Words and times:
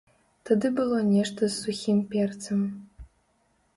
Тады 0.49 0.69
было 0.79 0.97
нешта 1.09 1.41
з 1.49 1.51
сухім 1.57 1.97
перцам. 2.15 2.59